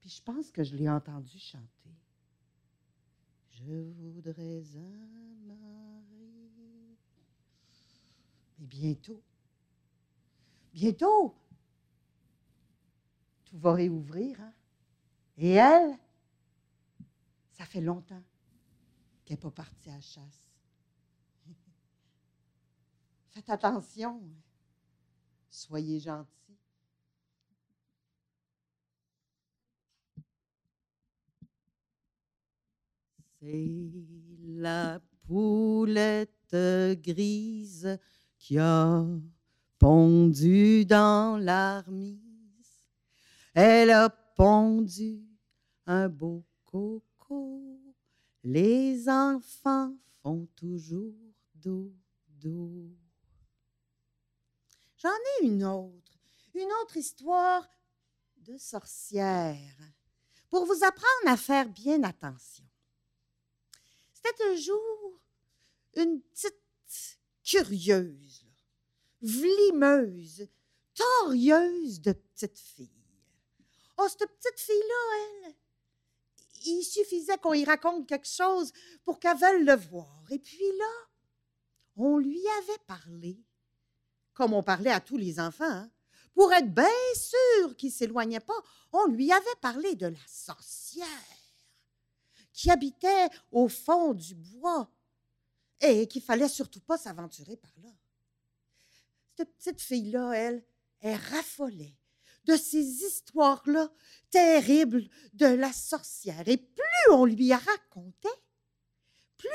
Puis 0.00 0.10
je 0.10 0.22
pense 0.22 0.50
que 0.50 0.64
je 0.64 0.74
l'ai 0.74 0.88
entendu 0.88 1.38
chanter. 1.38 1.66
Je 3.50 3.82
voudrais 4.14 4.62
un 4.76 5.46
mari. 5.46 6.96
Mais 8.58 8.66
bientôt, 8.66 9.22
bientôt, 10.72 11.34
tout 13.50 13.58
va 13.58 13.74
réouvrir. 13.74 14.40
Hein? 14.40 14.52
Et 15.36 15.50
elle, 15.50 15.98
ça 17.52 17.64
fait 17.64 17.80
longtemps 17.80 18.22
qu'elle 19.24 19.36
n'est 19.36 19.40
pas 19.40 19.50
partie 19.50 19.90
à 19.90 19.94
la 19.94 20.00
chasse. 20.00 20.44
Faites 23.30 23.50
attention. 23.50 24.22
Soyez 25.50 25.98
gentils. 25.98 26.58
C'est 33.40 33.90
la 34.44 35.00
poulette 35.26 36.54
grise 37.02 37.98
qui 38.36 38.58
a 38.58 39.04
pondu 39.78 40.84
dans 40.84 41.38
l'armise. 41.42 42.29
Elle 43.54 43.90
a 43.90 44.10
pondu 44.10 45.26
un 45.86 46.08
beau 46.08 46.44
coco. 46.64 47.60
Les 48.44 49.08
enfants 49.08 49.94
font 50.22 50.46
toujours 50.56 51.14
dodo. 51.54 52.88
J'en 54.96 55.08
ai 55.08 55.46
une 55.46 55.64
autre, 55.64 56.12
une 56.54 56.70
autre 56.82 56.96
histoire 56.96 57.68
de 58.36 58.56
sorcière 58.56 59.76
pour 60.48 60.64
vous 60.66 60.84
apprendre 60.84 61.26
à 61.26 61.36
faire 61.36 61.68
bien 61.68 62.02
attention. 62.04 62.64
C'était 64.12 64.44
un 64.44 64.56
jour 64.56 65.20
une 65.96 66.20
petite 66.20 67.18
curieuse, 67.42 68.46
vlimeuse, 69.22 70.48
torieuse 70.94 72.00
de 72.00 72.12
petite 72.12 72.58
fille. 72.58 72.99
Oh, 74.02 74.08
cette 74.08 74.30
petite 74.30 74.58
fille-là, 74.58 75.46
elle, 75.46 75.54
il 76.64 76.82
suffisait 76.82 77.36
qu'on 77.36 77.52
y 77.52 77.66
raconte 77.66 78.08
quelque 78.08 78.28
chose 78.28 78.72
pour 79.04 79.20
qu'elle 79.20 79.36
veuille 79.36 79.64
le 79.64 79.76
voir. 79.76 80.24
Et 80.30 80.38
puis 80.38 80.64
là, 80.78 81.08
on 81.96 82.16
lui 82.16 82.42
avait 82.62 82.82
parlé, 82.86 83.44
comme 84.32 84.54
on 84.54 84.62
parlait 84.62 84.90
à 84.90 85.00
tous 85.00 85.18
les 85.18 85.38
enfants, 85.38 85.64
hein, 85.66 85.90
pour 86.32 86.50
être 86.54 86.72
bien 86.72 86.86
sûr 87.14 87.76
qu'il 87.76 87.90
ne 87.90 87.94
s'éloignait 87.94 88.40
pas, 88.40 88.58
on 88.90 89.06
lui 89.08 89.30
avait 89.32 89.44
parlé 89.60 89.94
de 89.96 90.06
la 90.06 90.26
sorcière 90.26 91.06
qui 92.54 92.70
habitait 92.70 93.28
au 93.52 93.68
fond 93.68 94.14
du 94.14 94.34
bois 94.34 94.90
et 95.78 96.08
qu'il 96.08 96.22
fallait 96.22 96.48
surtout 96.48 96.80
pas 96.80 96.96
s'aventurer 96.96 97.56
par 97.56 97.72
là. 97.82 97.90
Cette 99.36 99.54
petite 99.56 99.80
fille-là, 99.82 100.32
elle, 100.32 100.64
elle 101.00 101.16
raffolait 101.16 101.99
de 102.44 102.56
ces 102.56 103.04
histoires-là 103.04 103.90
terribles 104.30 105.08
de 105.34 105.46
la 105.46 105.72
sorcière. 105.72 106.46
Et 106.46 106.56
plus 106.56 107.12
on 107.12 107.24
lui 107.24 107.52
a 107.52 107.58
raconté, 107.58 108.28
plus 109.36 109.48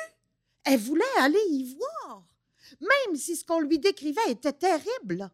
elle 0.64 0.80
voulait 0.80 1.04
aller 1.20 1.44
y 1.50 1.76
voir, 1.76 2.28
même 2.82 3.16
si 3.16 3.36
ce 3.36 3.46
qu'on 3.46 3.60
lui 3.60 3.80
décrivait 3.80 4.32
était 4.32 4.54
terrible. 4.54 5.32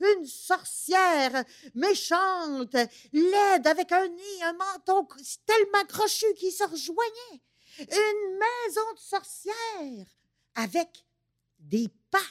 Une 0.00 0.26
sorcière 0.26 1.44
méchante, 1.74 2.76
laide, 3.12 3.66
avec 3.66 3.90
un 3.90 4.06
nez, 4.06 4.42
un 4.44 4.52
menton 4.52 5.08
tellement 5.44 5.84
crochu 5.88 6.26
qui 6.36 6.52
se 6.52 6.62
rejoignait. 6.64 7.42
Une 7.80 8.38
maison 8.38 8.92
de 8.94 9.00
sorcière 9.00 10.06
avec 10.54 11.04
des 11.58 11.88
pattes, 12.10 12.22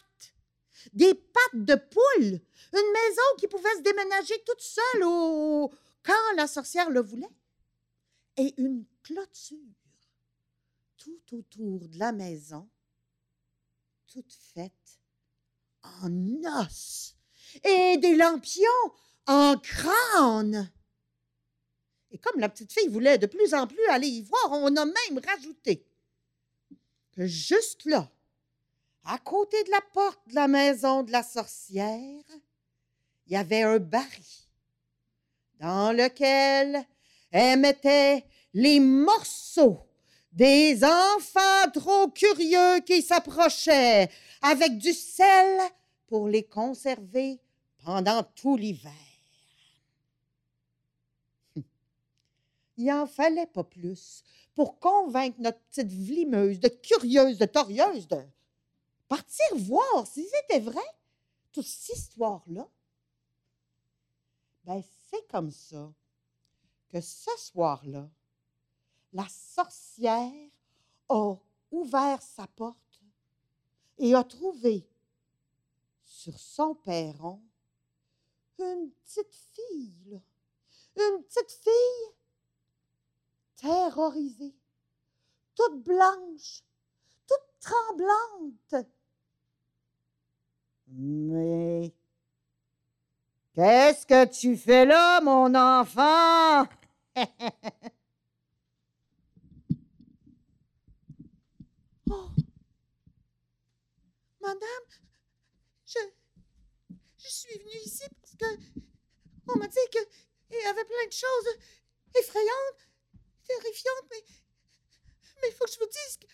des 0.93 1.13
pattes 1.13 1.65
de 1.65 1.75
poule. 1.75 2.41
Une 2.73 2.91
maison 2.93 3.21
qui 3.39 3.47
pouvait 3.47 3.75
se 3.75 3.81
déménager 3.81 4.35
toute 4.45 4.61
seule 4.61 5.01
quand 6.03 6.35
la 6.35 6.47
sorcière 6.47 6.89
le 6.89 7.01
voulait. 7.01 7.25
Et 8.37 8.53
une 8.57 8.85
clôture 9.03 9.57
tout 10.97 11.35
autour 11.35 11.87
de 11.87 11.97
la 11.97 12.11
maison, 12.11 12.69
toute 14.07 14.33
faite 14.33 14.99
en 15.83 16.11
os 16.61 17.15
et 17.63 17.97
des 17.97 18.15
lampions 18.15 18.91
en 19.25 19.57
crâne. 19.57 20.71
Et 22.11 22.17
comme 22.17 22.39
la 22.39 22.49
petite 22.49 22.71
fille 22.71 22.87
voulait 22.87 23.17
de 23.17 23.25
plus 23.25 23.53
en 23.53 23.67
plus 23.67 23.85
aller 23.87 24.07
y 24.07 24.21
voir, 24.21 24.51
on 24.51 24.75
a 24.75 24.85
même 24.85 25.21
rajouté 25.25 25.85
que 27.11 27.25
juste 27.25 27.85
là, 27.85 28.11
à 29.07 29.17
côté 29.19 29.63
de 29.63 29.71
la 29.71 29.81
porte 29.93 30.19
de 30.27 30.35
la 30.35 30.49
maison 30.49 31.01
de 31.01 31.11
la 31.11 31.23
sorcière, 31.23 32.23
il 33.25 33.33
y 33.33 33.37
avait 33.37 33.61
un 33.61 33.79
baril 33.79 34.11
dans 35.61 35.93
lequel 35.93 36.85
elle 37.31 37.59
mettait 37.59 38.25
les 38.53 38.81
morceaux 38.81 39.79
des 40.33 40.83
enfants 40.83 41.71
trop 41.73 42.09
curieux 42.09 42.81
qui 42.85 43.01
s'approchaient 43.01 44.09
avec 44.41 44.77
du 44.77 44.91
sel 44.91 45.61
pour 46.07 46.27
les 46.27 46.43
conserver 46.43 47.39
pendant 47.85 48.23
tout 48.23 48.57
l'hiver. 48.57 48.91
Il 52.75 52.91
en 52.91 53.07
fallait 53.07 53.47
pas 53.47 53.63
plus 53.63 54.23
pour 54.53 54.79
convaincre 54.79 55.37
notre 55.39 55.59
petite 55.61 55.91
vlimeuse 55.91 56.59
de 56.59 56.67
curieuse, 56.67 57.37
de 57.37 57.45
torieuse, 57.45 58.07
de 58.07 58.17
partir 59.07 59.45
voir 59.55 60.05
si 60.05 60.27
c'était 60.27 60.59
vrai, 60.59 60.85
toute 61.51 61.65
cette 61.65 61.97
histoire-là. 61.97 62.67
Ben, 64.63 64.83
c'est 65.09 65.27
comme 65.29 65.51
ça 65.51 65.93
que 66.89 67.01
ce 67.01 67.31
soir-là, 67.37 68.09
la 69.13 69.27
sorcière 69.29 70.51
a 71.09 71.35
ouvert 71.71 72.21
sa 72.21 72.47
porte 72.47 73.01
et 73.97 74.13
a 74.13 74.23
trouvé 74.23 74.87
sur 76.03 76.37
son 76.39 76.75
perron 76.75 77.41
une 78.59 78.91
petite 78.91 79.35
fille, 79.53 80.21
une 80.95 81.23
petite 81.23 81.51
fille 81.51 82.15
terrorisée, 83.55 84.55
toute 85.55 85.83
blanche, 85.83 86.63
toute 87.27 87.59
tremblante. 87.59 88.87
Mais 90.89 91.93
qu'est-ce 93.53 94.05
que 94.05 94.25
tu 94.25 94.55
fais 94.55 94.85
là, 94.85 95.19
mon 95.21 95.53
enfant? 95.53 96.67
oh. 102.09 102.29
Madame, 104.39 104.59
je, 105.85 105.99
je 107.17 107.27
suis 107.27 107.59
venue 107.59 107.81
ici 107.83 108.03
parce 108.21 108.35
que 108.35 108.45
on 109.49 109.57
m'a 109.57 109.67
dit 109.67 109.77
qu'il 109.91 110.05
y 110.51 110.65
avait 110.67 110.85
plein 110.85 111.07
de 111.07 111.11
choses 111.11 111.57
effrayantes, 112.15 112.87
terrifiantes, 113.45 114.05
mais 114.11 114.23
mais 115.41 115.49
il 115.49 115.53
faut 115.53 115.65
que 115.65 115.71
je 115.71 115.79
vous 115.79 115.85
dise 115.85 116.17
que 116.17 116.27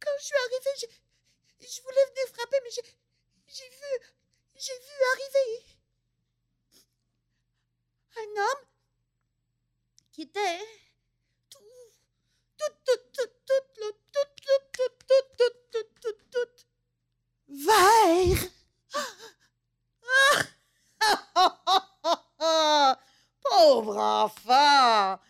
quand 0.00 0.10
je 0.18 0.24
suis 0.24 0.34
arrivée, 0.34 0.76
je, 0.80 1.66
je 1.66 1.82
voulais 1.82 2.06
venir 2.06 2.26
frapper, 2.34 2.56
mais 2.64 2.70
j'ai 2.70 2.82
j'ai 3.46 3.68
vu 3.68 3.92
j'ai 4.54 4.78
vu 4.78 4.94
arriver 5.12 5.76
un 8.18 8.40
homme 8.40 8.64
qui 10.12 10.22
était 10.22 10.60
tout, 11.50 11.58
tout, 12.56 12.74
tout, 12.84 13.00
tout, 13.12 13.30
tout, 13.44 13.64
tout, 13.74 13.94
tout, 14.12 14.30
tout, 14.42 14.62
tout, 14.76 15.24
tout, 15.36 15.54
tout, 15.72 15.86
tout, 16.00 16.16
tout, 16.30 16.66
vert. 17.48 18.42
Pauvre 23.42 23.96
enfant, 23.96 25.20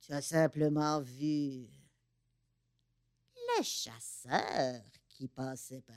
tu 0.00 0.12
as 0.12 0.22
simplement 0.22 1.00
vu 1.00 1.66
le 3.34 3.62
chasseur 3.62 4.82
qui 5.08 5.26
passait 5.28 5.80
par 5.80 5.96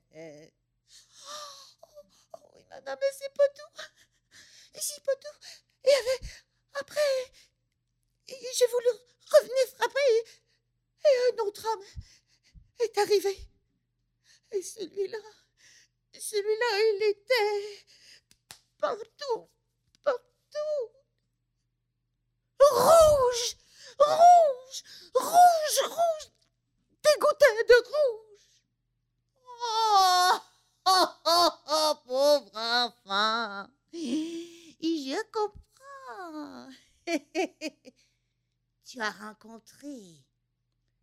tu 39.01 39.07
as 39.07 39.11
rencontré 39.11 40.23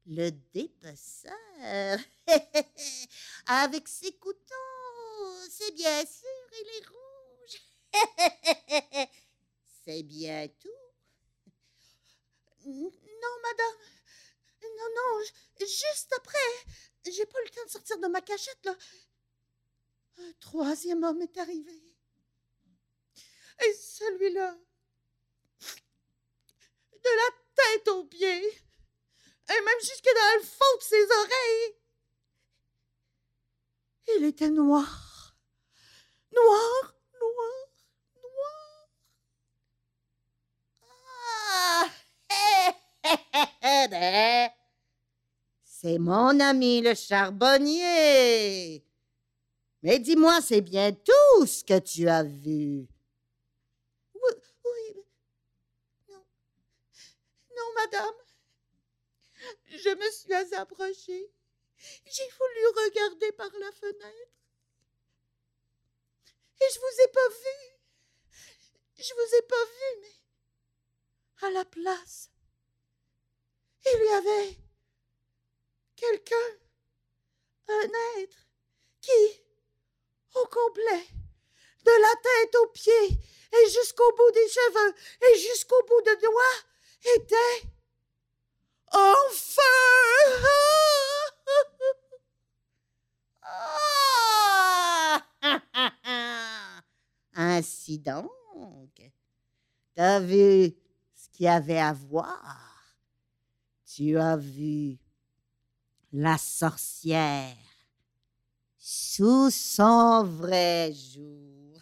le 0.06 0.30
dépeceur 0.30 1.98
avec 3.46 3.88
ses 3.88 4.12
couteaux. 4.18 4.54
C'est 5.50 5.72
bien 5.72 6.06
sûr, 6.06 6.28
il 6.52 6.68
est 6.76 6.86
rouge. 6.86 7.56
C'est 9.84 10.04
bien 10.04 10.46
tout. 10.60 10.68
Non, 12.66 13.34
madame. 13.42 13.76
Non, 14.62 14.88
non, 14.94 15.24
juste 15.60 16.12
après. 16.16 16.38
J'ai 17.04 17.26
pas 17.26 17.40
le 17.42 17.50
temps 17.50 17.64
de 17.64 17.70
sortir 17.70 17.98
de 17.98 18.06
ma 18.06 18.20
cachette, 18.20 18.64
là. 18.64 18.76
Un 20.18 20.32
troisième 20.38 21.02
homme 21.02 21.22
est 21.22 21.36
arrivé. 21.36 21.82
Et 23.66 23.72
celui-là, 23.74 24.56
de 26.92 27.16
la 27.16 27.47
tête 27.58 27.88
aux 27.88 28.04
pieds, 28.04 28.48
et 29.50 29.60
même 29.64 29.80
jusque 29.80 30.04
dans 30.04 30.38
le 30.38 30.44
fond 30.44 30.76
de 30.78 30.82
ses 30.82 31.04
oreilles, 31.04 31.74
il 34.16 34.24
était 34.24 34.50
noir, 34.50 35.36
noir, 36.32 36.94
noir, 37.20 37.68
noir. 38.22 38.88
Ah! 42.30 44.54
C'est 45.80 45.98
mon 45.98 46.40
ami 46.40 46.80
le 46.80 46.94
charbonnier. 46.94 48.84
Mais 49.82 50.00
dis-moi, 50.00 50.40
c'est 50.42 50.60
bien 50.60 50.90
tout 50.90 51.46
ce 51.46 51.62
que 51.62 51.78
tu 51.78 52.08
as 52.08 52.24
vu. 52.24 52.88
Madame. 57.78 58.14
Je 59.66 59.90
me 59.94 60.10
suis 60.10 60.54
approchée. 60.54 61.32
J'ai 62.06 62.28
voulu 62.28 62.66
regarder 62.84 63.32
par 63.32 63.50
la 63.58 63.72
fenêtre. 63.72 64.32
Et 66.60 66.66
je 66.74 66.80
vous 66.80 67.02
ai 67.04 67.08
pas 67.08 67.28
vu. 67.28 67.78
Je 68.98 69.14
vous 69.14 69.34
ai 69.36 69.42
pas 69.42 69.64
vu, 69.64 70.00
mais 70.00 71.46
à 71.46 71.50
la 71.50 71.64
place, 71.64 72.30
il 73.86 74.04
y 74.04 74.08
avait 74.08 74.56
quelqu'un, 75.94 76.58
un 77.68 78.20
être, 78.20 78.38
qui, 79.00 79.42
au 80.34 80.46
complet, 80.46 81.06
de 81.84 81.90
la 82.02 82.14
tête 82.22 82.56
aux 82.56 82.70
pieds 82.70 83.20
et 83.52 83.70
jusqu'au 83.70 84.12
bout 84.16 84.30
des 84.32 84.48
cheveux 84.48 84.94
et 85.28 85.38
jusqu'au 85.38 85.82
bout 85.84 86.02
de 86.02 86.20
doigts, 86.20 86.67
était 87.02 87.68
en 88.92 89.14
feu. 89.32 89.62
Ainsi 97.34 97.98
donc, 97.98 98.30
t'as 99.94 100.20
vu 100.20 100.74
ce 101.14 101.28
qu'il 101.30 101.44
y 101.44 101.48
avait 101.48 101.78
à 101.78 101.92
voir? 101.92 102.84
Tu 103.84 104.18
as 104.18 104.36
vu 104.36 104.98
la 106.12 106.36
sorcière 106.36 107.56
sous 108.76 109.50
son 109.50 110.24
vrai 110.24 110.92
jour. 110.92 111.80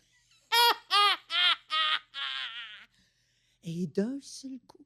Et 3.63 3.87
d'un 3.87 4.19
seul 4.21 4.59
coup, 4.67 4.86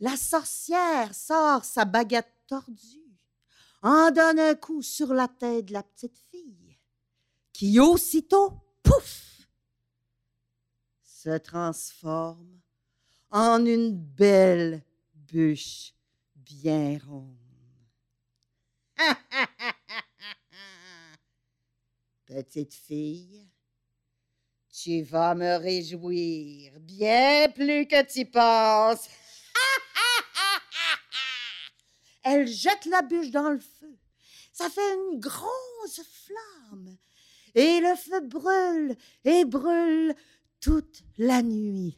la 0.00 0.16
sorcière 0.16 1.14
sort 1.14 1.64
sa 1.64 1.84
baguette 1.84 2.32
tordue, 2.46 3.18
en 3.82 4.10
donne 4.10 4.40
un 4.40 4.54
coup 4.54 4.82
sur 4.82 5.12
la 5.14 5.28
tête 5.28 5.66
de 5.66 5.72
la 5.72 5.82
petite 5.82 6.18
fille, 6.30 6.78
qui 7.52 7.78
aussitôt, 7.80 8.52
pouf, 8.82 9.48
se 11.02 11.38
transforme 11.38 12.60
en 13.30 13.64
une 13.64 13.96
belle 13.96 14.82
bûche 15.14 15.94
bien 16.36 16.98
ronde. 17.06 17.36
Petite 22.26 22.74
fille, 22.74 23.48
tu 24.70 25.02
vas 25.02 25.34
me 25.34 25.56
réjouir 25.56 26.78
bien 26.80 27.48
plus 27.50 27.86
que 27.86 28.04
tu 28.04 28.24
penses. 28.26 29.08
Elle 32.24 32.46
jette 32.46 32.86
la 32.86 33.02
bûche 33.02 33.30
dans 33.30 33.50
le 33.50 33.60
feu. 33.60 33.98
Ça 34.52 34.70
fait 34.70 34.94
une 34.94 35.20
grosse 35.20 36.00
flamme. 36.02 36.96
Et 37.54 37.80
le 37.80 37.94
feu 37.94 38.20
brûle 38.20 38.96
et 39.24 39.44
brûle 39.44 40.14
toute 40.60 41.02
la 41.18 41.42
nuit. 41.42 41.96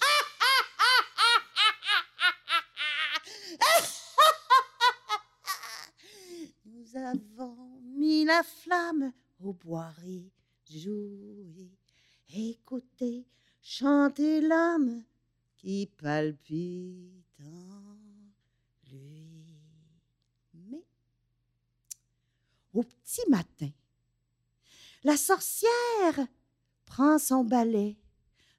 Nous 6.66 6.96
avons 6.96 7.80
mis 7.82 8.24
la 8.24 8.42
flamme 8.42 9.12
au 9.40 9.52
boirie, 9.52 10.32
joué, 10.70 11.70
écouté, 12.34 13.26
chanter 13.60 14.40
l'âme 14.40 15.04
qui 15.56 15.90
palpite 15.96 17.40
en 17.40 17.96
lui. 18.90 19.46
Mais, 20.54 20.84
au 22.72 22.82
petit 22.82 23.28
matin, 23.28 23.70
la 25.04 25.16
sorcière 25.16 26.26
prend 26.84 27.18
son 27.18 27.44
balai, 27.44 27.96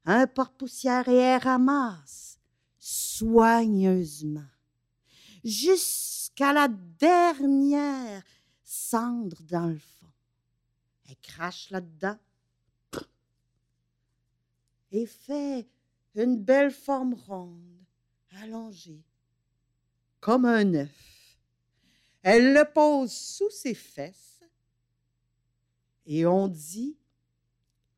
un 0.06 0.28
porte-poussière 0.28 1.08
et 1.08 1.16
elle 1.16 1.42
ramasse 1.42 2.40
soigneusement 2.78 4.46
jusqu'à 5.44 6.54
la 6.54 6.68
dernière 6.68 8.24
cendre 8.64 9.42
dans 9.44 9.68
le 9.68 9.80
fond. 9.80 10.12
Elle 11.10 11.18
crache 11.22 11.70
là-dedans 11.70 12.18
et 14.92 15.06
fait 15.06 15.68
une 16.16 16.38
belle 16.38 16.72
forme 16.72 17.16
ronde, 17.16 17.84
allongée, 18.42 19.04
comme 20.20 20.46
un 20.46 20.74
œuf. 20.76 21.13
Elle 22.24 22.54
le 22.54 22.64
pose 22.64 23.12
sous 23.12 23.50
ses 23.50 23.74
fesses 23.74 24.44
et 26.06 26.26
on 26.26 26.48
dit 26.48 26.98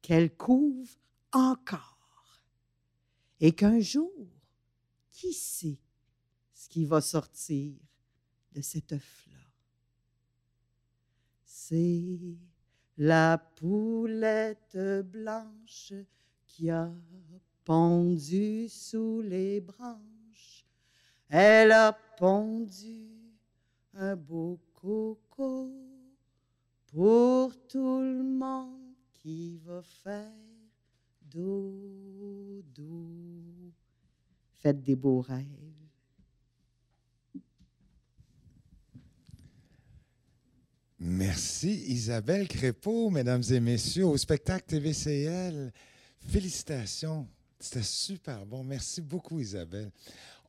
qu'elle 0.01 0.35
couvre 0.35 0.89
encore 1.31 2.41
et 3.39 3.53
qu'un 3.53 3.79
jour, 3.79 4.27
qui 5.11 5.31
sait 5.31 5.79
ce 6.53 6.67
qui 6.67 6.85
va 6.85 7.01
sortir 7.01 7.75
de 8.53 8.61
cet 8.61 8.93
œuf-là? 8.93 9.37
C'est 11.45 12.19
la 12.97 13.37
poulette 13.37 14.77
blanche 15.05 15.93
qui 16.47 16.71
a 16.71 16.91
pondu 17.63 18.69
sous 18.69 19.21
les 19.21 19.61
branches. 19.61 20.65
Elle 21.29 21.71
a 21.71 21.93
pondu 22.17 23.14
un 23.95 24.15
beau 24.15 24.59
coco 24.73 25.71
pour 26.87 27.55
tout 27.67 28.01
le 28.01 28.23
monde 28.23 28.93
qui 29.13 29.57
va 29.65 29.81
faire 29.81 30.31
dodo. 31.21 32.63
Faites 34.61 34.81
des 34.81 34.95
beaux 34.95 35.21
rêves. 35.21 35.45
Merci 40.97 41.83
Isabelle 41.87 42.47
Crépeau, 42.47 43.09
mesdames 43.09 43.43
et 43.51 43.59
messieurs, 43.59 44.05
au 44.07 44.17
spectacle 44.17 44.65
TVCL. 44.65 45.71
Félicitations. 46.19 47.27
C'était 47.59 47.83
super 47.83 48.45
bon. 48.45 48.63
Merci 48.63 49.01
beaucoup 49.01 49.39
Isabelle. 49.39 49.91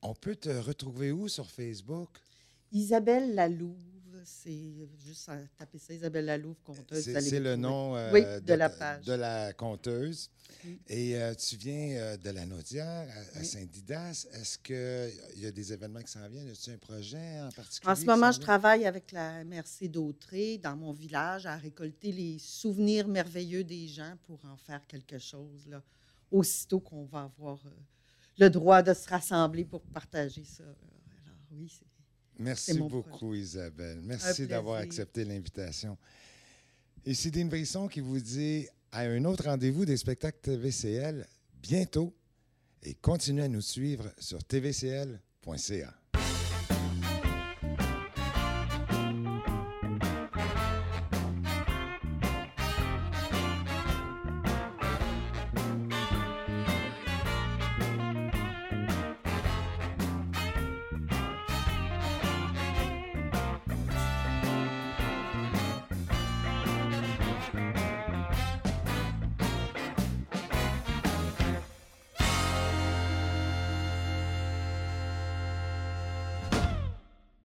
On 0.00 0.14
peut 0.14 0.36
te 0.36 0.48
retrouver 0.48 1.12
où 1.12 1.28
sur 1.28 1.50
Facebook? 1.50 2.08
Isabelle 2.72 3.34
Lalouve, 3.34 3.76
c'est 4.24 4.88
juste 5.04 5.28
à 5.28 5.38
taper 5.56 5.78
ça, 5.78 5.94
Isabelle 5.94 6.24
Lalouve, 6.24 6.56
conteuse. 6.64 7.04
C'est 7.20 7.40
le 7.40 7.54
nom 7.56 7.96
euh, 7.96 8.10
Oui, 8.12 8.22
de 8.42 8.54
la 8.54 8.68
page. 8.68 9.04
de 9.04 9.12
la 9.12 9.52
conteuse. 9.52 10.30
Oui. 10.64 10.80
Et 10.88 11.16
euh, 11.16 11.34
tu 11.34 11.56
viens 11.56 11.96
euh, 11.96 12.16
de 12.16 12.30
la 12.30 12.44
Naudière 12.44 13.08
à. 13.34 13.44
Saint-Didas. 13.44 14.26
Est-ce 14.32 14.58
qu'il 14.58 15.40
y 15.42 15.46
a 15.46 15.50
des 15.52 15.72
événements 15.72 16.02
qui 16.02 16.10
s'en 16.10 16.26
viennent? 16.28 16.48
As-tu 16.48 16.70
un 16.70 16.78
projet 16.78 17.40
en 17.40 17.50
particulier? 17.50 17.92
En 17.92 17.94
ce 17.94 18.04
moment, 18.04 18.32
je 18.32 18.40
travaille 18.40 18.84
avec 18.84 19.12
la 19.12 19.44
MRC 19.44 19.88
d'Autré 19.88 20.58
dans 20.58 20.76
mon 20.76 20.92
village 20.92 21.46
à 21.46 21.56
récolter 21.56 22.10
les 22.10 22.38
souvenirs 22.38 23.06
merveilleux 23.06 23.62
des 23.64 23.86
gens 23.86 24.14
pour 24.26 24.44
en 24.44 24.56
faire 24.56 24.84
quelque 24.86 25.18
chose, 25.18 25.66
là, 25.68 25.82
aussitôt 26.32 26.80
qu'on 26.80 27.04
va 27.04 27.22
avoir 27.22 27.58
euh, 27.66 27.70
le 28.38 28.50
droit 28.50 28.82
de 28.82 28.92
se 28.92 29.08
rassembler 29.08 29.64
pour 29.64 29.82
partager 29.82 30.44
ça. 30.44 30.64
Alors, 30.64 31.38
oui, 31.52 31.68
c'est. 31.68 31.86
Merci 32.38 32.78
beaucoup, 32.78 33.34
Isabelle. 33.34 34.00
Merci 34.02 34.46
d'avoir 34.46 34.78
accepté 34.78 35.24
l'invitation. 35.24 35.96
Ici 37.04 37.30
Dean 37.30 37.46
Brisson 37.46 37.88
qui 37.88 38.00
vous 38.00 38.18
dit 38.20 38.66
à 38.92 39.02
un 39.02 39.24
autre 39.24 39.44
rendez-vous 39.44 39.84
des 39.84 39.96
spectacles 39.96 40.40
TVCL 40.42 41.26
bientôt 41.62 42.14
et 42.82 42.94
continuez 42.94 43.44
à 43.44 43.48
nous 43.48 43.60
suivre 43.60 44.12
sur 44.18 44.42
tvcl.ca. 44.44 45.94